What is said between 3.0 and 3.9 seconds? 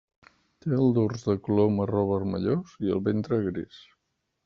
ventre gris.